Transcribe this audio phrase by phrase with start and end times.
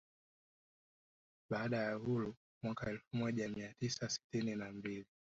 [1.49, 5.05] Baada ya uhuru mwaka elfu moja mia tisa sitini na mbili